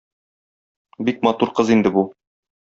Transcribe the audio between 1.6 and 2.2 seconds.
кыз инде бу.